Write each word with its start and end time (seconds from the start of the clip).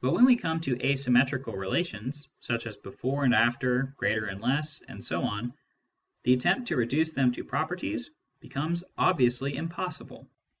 But 0.00 0.12
when 0.12 0.26
we 0.26 0.36
come 0.36 0.60
to 0.60 0.80
asymmetrical' 0.80 1.54
relations, 1.56 2.28
such 2.38 2.68
as 2.68 2.76
before 2.76 3.24
and 3.24 3.34
after, 3.34 3.92
greater 3.96 4.26
and 4.26 4.40
less, 4.40 4.80
etc.^ 4.86 5.52
the 6.22 6.34
attempt 6.34 6.68
to 6.68 6.76
reduce 6.76 7.10
them 7.10 7.32
to 7.32 7.42
properties 7.42 8.12
becomes 8.38 8.84
ob 8.96 9.18
t 9.18 9.24
viously 9.26 9.54
impossible. 9.54 10.30